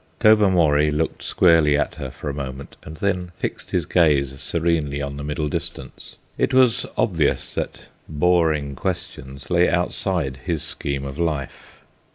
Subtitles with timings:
[0.19, 5.15] Tobermory looked squarely at her for a moment and then fixed his gaze serenely on
[5.15, 6.15] the middle distance.
[6.39, 11.81] It was obvious that boring questions lay outside his scheme of life.